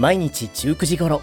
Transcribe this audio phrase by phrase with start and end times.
[0.00, 1.20] 毎日19時頃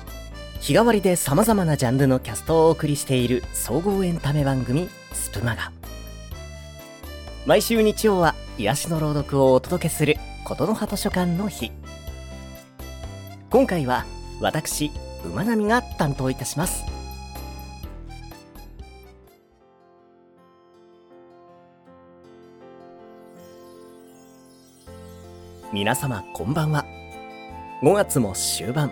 [0.60, 5.72] 日替わりで様々なジャンルのキャストをお送りしている総合エンタメ番組スプマガ。
[7.48, 11.72] 毎週日曜は癒しの朗読をお届けする琴の葉図書館の日。
[13.50, 14.06] 今回は
[14.42, 14.92] 私
[15.26, 16.84] 馬並が担当いたします。
[25.74, 26.97] 皆様こんばんは。
[27.84, 28.92] 5月も終盤。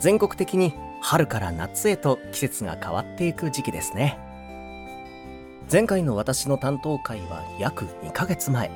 [0.00, 4.18] 全国的に春から夏へと季節が変わっていく時期ですね。
[5.70, 8.72] 前回の私の担当会は約2ヶ月前。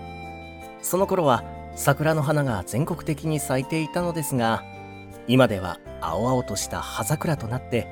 [0.80, 1.42] その頃は
[1.74, 4.62] 桜の花が全国的に咲いていたのですが
[5.26, 7.88] 今では青々とした葉桜となって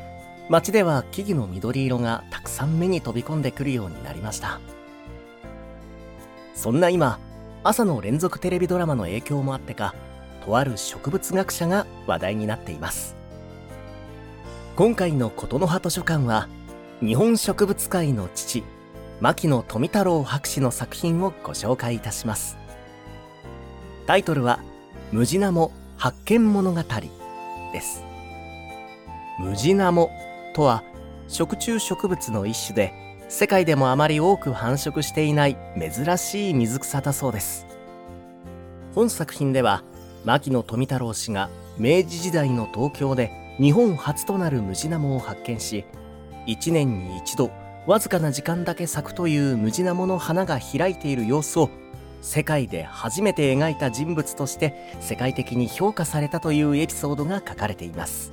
[0.48, 4.60] 街では木々の緑色がたくさん目に飛び込んでくるようになりました。
[6.54, 7.18] そんな今
[7.64, 9.96] 朝の連続テレビドラマの影響もあってか
[10.44, 13.16] とある植物学者が話題になっています。
[14.76, 16.48] 今回の琴の葉図書館は
[17.00, 18.64] 日本植物界の父
[19.20, 22.58] 牧野富太郎博士の作品をご紹介いたします。
[24.06, 24.58] タイトルは
[25.12, 26.82] 「ムジナモ発見物語」
[27.72, 28.02] です。
[29.38, 30.10] ムジナモ
[30.54, 30.82] とは
[31.28, 32.92] 食虫植物の一種で
[33.28, 37.66] 世界でもあまり多く繁殖していない珍しい水草だそうです。
[38.94, 39.82] 本作品では
[40.24, 45.84] 牧野富太郎氏が明治時代の東京で日本初となるムジナモを発見し
[46.46, 47.50] 1年に一度
[47.86, 51.70] わずかな時間だけ咲くというムジナモの花が開いている様子を
[52.22, 58.32] 世界で初めて描いた人物として世界的に評価されたというエピソードが書かれています。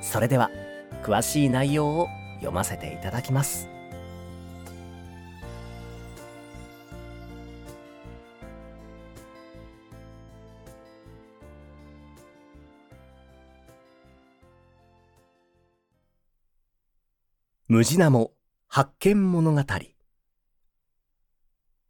[0.00, 0.50] それでは
[1.02, 3.71] 詳しい内容を読ませていただきます。
[17.72, 18.32] ムジナモ
[18.68, 19.62] 発見物語。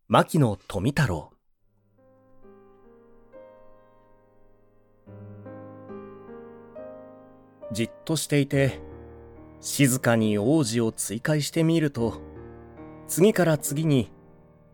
[0.06, 1.32] 牧野富太郎。
[7.72, 8.78] じっとしていて
[9.60, 12.20] 静かに王子を追回してみると
[13.08, 14.12] 次から次に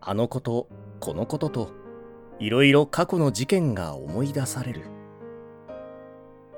[0.01, 0.67] あのこと
[0.99, 1.71] このことと
[2.37, 4.83] いろいろ過去の事件が思い出される。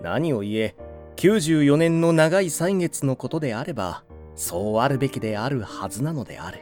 [0.02, 0.76] 何を言え
[1.16, 4.04] 94年の長い歳月のことであれば
[4.42, 6.62] そうあるべきであるはずなのである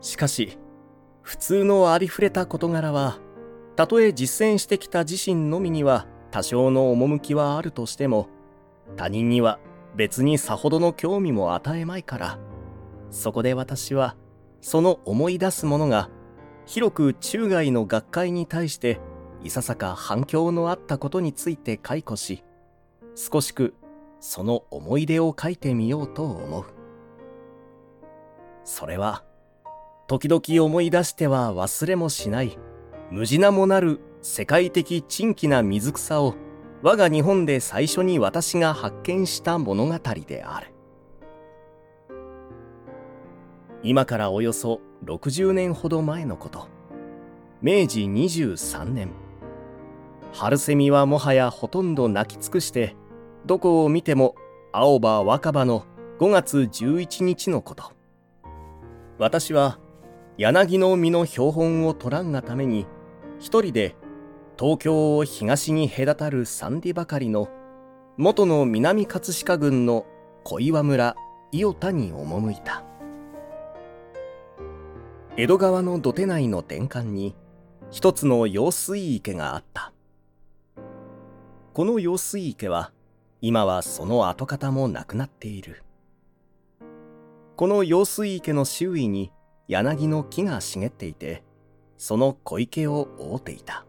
[0.00, 0.58] しかし
[1.20, 3.18] 普通のありふれた事柄は
[3.76, 8.28] たとえ実践してきた自身のみには多少の趣はあるとしても
[8.96, 9.58] 他人には
[9.94, 12.38] 別にさほどの興味も与えまいから
[13.10, 14.16] そこで私は
[14.62, 16.08] その思い出すものが
[16.64, 19.00] 広く中外の学会に対して
[19.42, 22.42] いささか反響のあったことについて解雇し
[23.16, 23.74] 少しく
[24.26, 26.64] その思い出を書いてみようと思う。
[28.64, 29.22] それは
[30.06, 32.56] 時々思い出しては忘れもしない
[33.10, 36.36] 無地なもなる世界的珍奇な水草を
[36.82, 40.72] 我が日本で最初に私が発見した物語である。
[43.82, 46.66] 今からおよそ60年ほど前のこと。
[47.60, 49.10] 明治23年。
[50.32, 52.96] 春セミはもはやほとんど鳴き尽くして
[53.46, 54.34] どこを見ても
[54.72, 55.84] 青葉若葉の
[56.18, 57.92] 5月11日のこと。
[59.18, 59.78] 私は
[60.38, 62.86] 柳の実の標本を取らんがために
[63.38, 63.94] 一人で
[64.58, 67.48] 東京を東に隔たる三里ばかりの
[68.16, 70.06] 元の南葛飾郡の
[70.42, 71.14] 小岩村
[71.52, 72.82] 伊予田に赴いた。
[75.36, 77.34] 江戸川の土手内の田間に
[77.90, 79.92] 一つの用水池があった。
[81.74, 82.92] この用水池は
[83.46, 85.82] 今はその跡形もなくなっている。
[87.56, 89.32] この用水池の周囲に
[89.68, 91.42] 柳の木が茂っていて
[91.98, 93.84] その小池を覆っていた。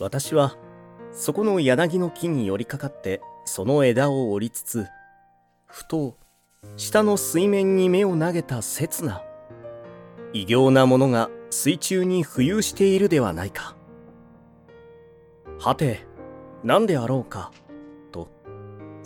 [0.00, 0.56] 私は
[1.12, 4.88] そこの柳の木に寄りかかってその枝を折りつつ
[5.66, 6.16] ふと
[6.76, 9.22] 下の水面に目を投げた刹那
[10.32, 13.76] 異形なものが水中に浮遊しているではないか。
[15.60, 16.04] はて
[16.64, 17.52] 何であろうか。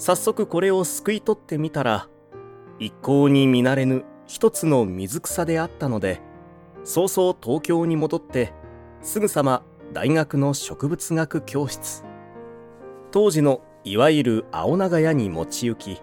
[0.04, 2.08] 早速これをすくい取ってみたら
[2.80, 6.20] 一向に見慣れぬ一つの水草であったので
[6.82, 8.52] 早々東京に戻って
[9.00, 9.62] すぐさま
[9.92, 12.02] 大学の植物学教室。
[13.12, 16.02] 当時のいわゆる青長屋に持ち行き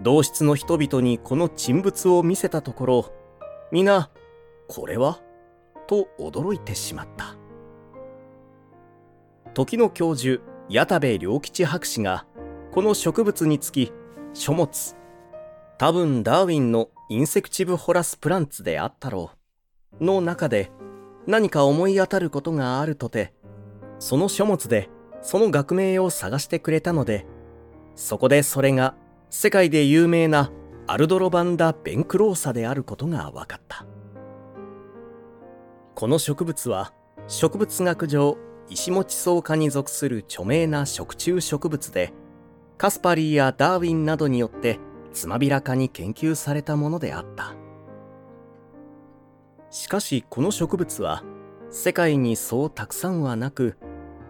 [0.00, 3.12] 同室の人々にこの沈物を見せたところ
[3.70, 4.08] 皆
[4.66, 5.20] これは？
[5.86, 7.36] と驚いてしまった。
[9.52, 12.24] 時の教授矢田部良吉博士が
[12.76, 13.90] この植物につき
[14.34, 14.96] 書物
[15.78, 19.30] 多分ダーウィンのインセクチブホラスプランツであったろ
[19.98, 20.70] うの中で
[21.26, 23.32] 何か思い当たることがあるとて
[23.98, 24.90] その書物で
[25.22, 27.24] その学名を探してくれたので
[27.94, 28.94] そこでそれが
[29.30, 30.52] 世界で有名な
[30.86, 33.86] アルドロバンダ・ベンクローサであることが分かった。
[35.94, 36.92] この植物は
[37.26, 38.36] 植物学上
[38.68, 42.12] 石持草科に属する著名な食虫植物で
[42.78, 44.78] カスパリーやダーウィンなどによって
[45.12, 47.54] つまびらかに研究されたものであった。
[49.70, 51.22] しかしこの植物は
[51.70, 53.76] 世界にそうたくさんはなく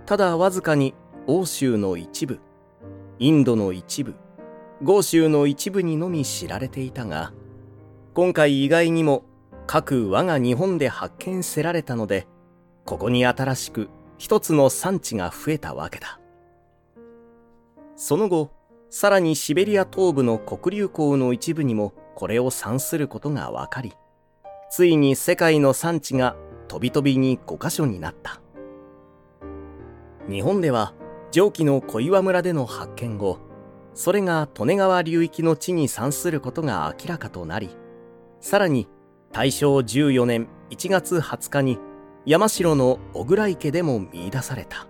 [0.05, 0.95] ただわずかに
[1.27, 2.41] 欧州の一部
[3.19, 4.15] インドの一部
[4.83, 7.33] 豪州の一部にのみ知られていたが
[8.15, 9.25] 今回意外にも
[9.67, 12.27] 各我が日本で発見せられたので
[12.85, 13.89] ここに新しく
[14.19, 16.19] 一つの産地が増えたわけだ。
[17.97, 18.51] その後
[18.91, 23.95] さらにシベリア東部の黒竜港の一部にもこれを産することが分かり
[24.71, 26.37] ついに世界の産地が
[26.69, 28.41] 飛び飛びに5カ所になった。
[30.29, 30.93] 日本では
[31.31, 33.39] 上記の小岩村での発見後
[33.95, 37.77] それが利根川流域の地に産することが明らかとなり
[38.41, 38.89] さらに
[39.33, 41.79] 大正14年1月20日に
[42.25, 44.89] 山城の小倉池でも見出された。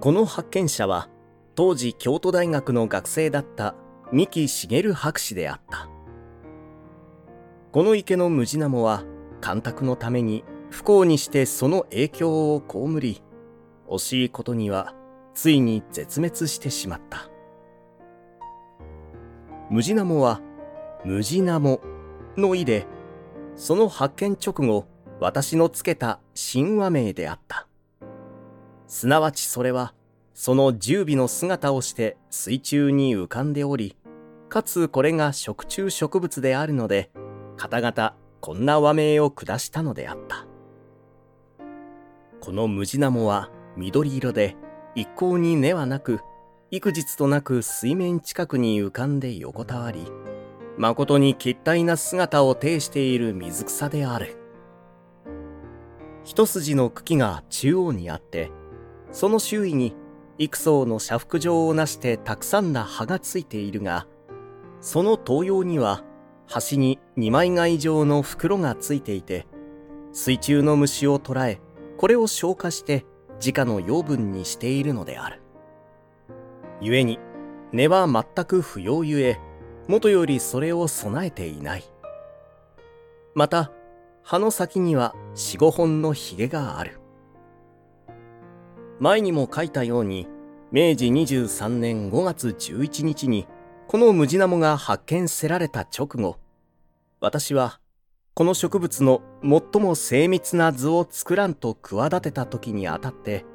[0.00, 1.08] この発見者は
[1.56, 3.74] 当時京都大学の学生だった
[4.12, 5.88] 三木茂博士であった。
[7.72, 9.04] この池のムジナモは
[9.40, 13.22] 干拓のために不幸にしてその影響を被り
[13.88, 14.94] 惜しいことには
[15.32, 17.30] ついに絶滅してしまった。
[19.70, 20.42] ムジナモは
[21.06, 21.80] ムジナモ
[22.36, 22.86] の意で
[23.54, 24.86] その発見直後
[25.20, 26.20] 私のつけた
[26.52, 27.66] 神話名であった。
[28.86, 29.94] すなわちそれは
[30.38, 33.96] その十尾の姿をして水中に浮かんでおり
[34.50, 37.10] かつこれが食虫植物であるので
[37.56, 40.46] 方々こんな和名を下したのであった。
[42.38, 44.56] このムジナモは緑色で
[44.94, 46.20] 一向に根はなく
[46.70, 50.06] 幾日となく水面近くに浮かんで横たわり
[50.76, 54.36] 誠に奇体な姿を呈している水草である。
[56.24, 58.50] 一筋の茎が中央にあって
[59.12, 59.94] その周囲に
[60.38, 64.06] 幾層の斜幅状をなしてたくさんな葉がついているが
[64.80, 66.04] その東洋には
[66.46, 69.46] 端に二枚貝状の袋がついていて
[70.12, 71.60] 水中の虫を捕らえ
[71.96, 73.04] これを消化して
[73.44, 75.42] 直の養分にしているのである。
[76.80, 77.18] 故に、
[77.72, 79.38] 根は全く不要ゆえ、
[79.88, 81.84] 元よりそれを備えていない。
[83.34, 83.72] また、
[84.22, 87.00] 葉の先には四五本の髭がある。
[88.98, 90.26] 前にも書いたように、
[90.72, 93.46] 明治23年5月11日に、
[93.88, 96.38] このムジナモが発見せられた直後、
[97.20, 97.80] 私は
[98.34, 103.46] この植物の最も精密な図を作らんと企てた時にあたって、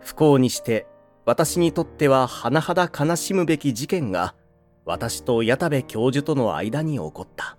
[0.00, 0.86] 不幸にして
[1.26, 4.34] 私にとっては甚だ悲しむべき事件が
[4.84, 7.58] 私と矢田部教授との間に起こった。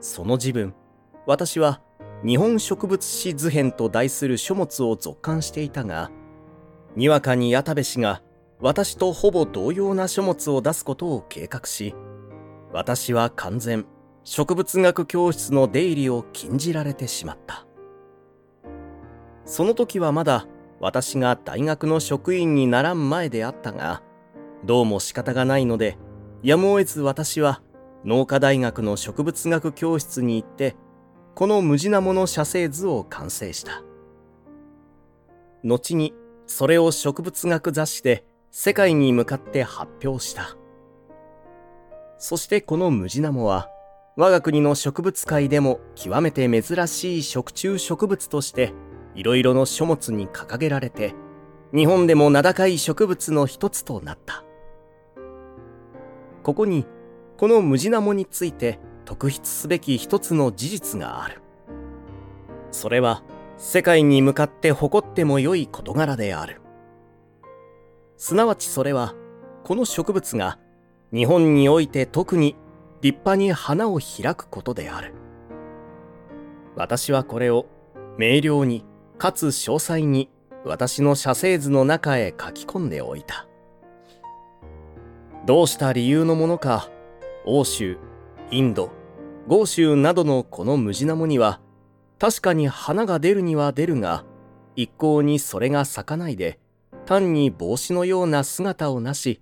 [0.00, 0.74] その自分、
[1.26, 1.82] 私は
[2.24, 6.10] 日本植物史図編と題する書物を続刊していたが、
[6.96, 8.22] にわかに矢田部氏が
[8.58, 11.94] 私とほぼ同様な書物を出すことを計画し、
[12.72, 13.86] 私は完全
[14.24, 17.66] 植物学教室の出入りを禁じられてしまった。
[19.44, 20.46] その時はまだ
[20.80, 24.02] 私が大学の職員にならん前であったが、
[24.64, 25.98] どうも仕方がないので、
[26.42, 27.62] やむを得ず私は
[28.04, 30.76] 農科大学の植物学教室に行って、
[31.36, 33.82] この無地なもの写生図を完成した。
[35.62, 36.14] 後に
[36.46, 40.56] それを植物学雑誌で世界に向かって発表した。
[42.16, 43.68] そしてこのムジナモは
[44.16, 48.72] 我が国の植物界でも極めて珍しい食虫植物として
[49.14, 51.14] いろいろの書物に掲げられて
[51.74, 54.42] 日本でも名高い植物の一つとなった。
[56.42, 56.86] ここに
[57.36, 61.40] このムジナモについて特筆すべき一つの事実がある。
[62.72, 63.22] それは
[63.56, 66.60] 世界に向かって誇っても良い事柄である。
[68.18, 69.14] すなわちそれは
[69.64, 70.58] この植物が
[71.12, 72.56] 日本において特に
[73.00, 75.14] 立派に花を開くことである。
[76.74, 77.66] 私はこれを
[78.18, 78.84] 明瞭に
[79.18, 80.28] かつ詳細に
[80.64, 83.46] 私の写生図の中へ書き込んでおいた。
[85.46, 86.90] どうした理由のものか、
[87.44, 87.98] 欧州、
[88.50, 88.90] インド、
[89.48, 91.60] 豪州などのこのムジナモには、
[92.18, 94.24] 確かに花が出るには出るが、
[94.76, 96.58] 一向にそれが咲かないで
[97.06, 99.40] 単に帽子のような姿をなし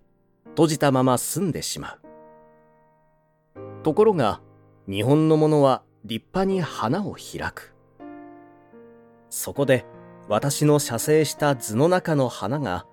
[0.51, 2.01] 閉じたまま済んでしまう。
[3.83, 4.41] ところが
[4.89, 7.75] 日本のものは立派に花を開く。
[9.29, 9.85] そこで
[10.29, 12.87] 私の写生した図の中の花が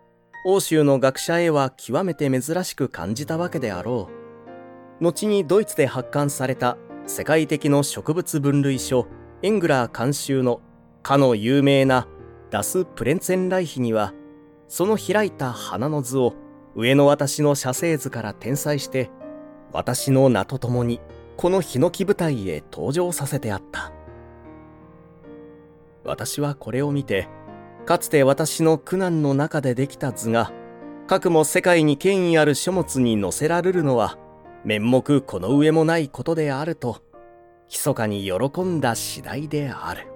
[0.46, 4.10] 欧州の学者へは極めて珍しく感じたわけであろ
[5.00, 5.04] う。
[5.04, 6.78] 後にドイツで発刊された
[7.08, 9.08] 世界的の植物分類書
[9.42, 10.62] エングラー監修の
[11.04, 12.08] かの有名な
[12.52, 14.14] ダス・プレンツェンライヒには
[14.68, 16.36] その開いた花の図を
[16.76, 19.10] 上の私の写生図から転載して
[19.74, 21.02] 私の名とともに
[21.38, 23.92] このヒノキ舞台へ登場させてあった。
[26.04, 27.28] 私はこれを見て
[27.86, 30.52] かつて私の苦難の中でできた図が
[31.08, 34.18] かくも世界に権威ある書物に載せられるのは
[34.64, 37.02] 面目この上もないことであると
[37.70, 40.11] 密かに喜んだ次第である。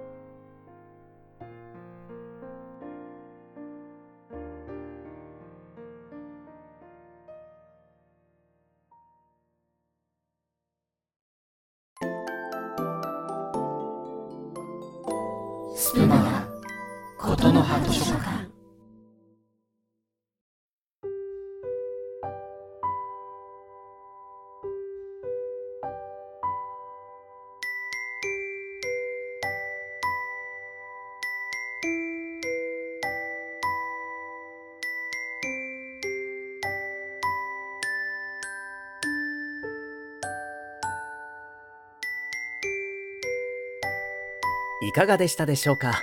[44.82, 46.02] いかがでしたでしょうか？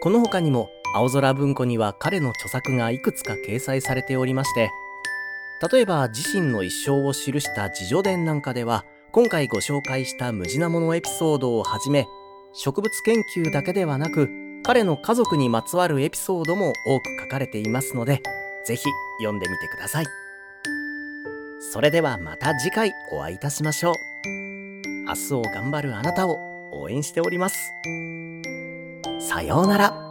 [0.00, 4.70] この他にも青空文庫には彼の著作がいくつか掲載されておりまして
[5.72, 12.06] 例えば自身の一生を記した自叙伝なんかでは今回ご紹介したムジナモのエピソードをはじめ
[12.52, 14.30] 植物研究だけではなく
[14.62, 18.22] 彼の家族にまつわるエピソードも多く書かれていますので
[18.64, 18.84] ぜひ
[19.18, 20.06] 読んでみてください。
[21.72, 23.94] それではまた次回お会いいたしましょう。
[25.08, 26.57] 明日を頑張るあなたを。
[26.78, 27.72] 応援しております。
[29.20, 30.07] さようなら。